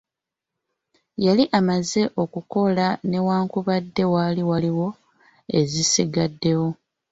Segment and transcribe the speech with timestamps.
[1.25, 4.87] Yali amaze okukola newankubadde waali waliyo
[5.59, 6.69] ezisigaddewo.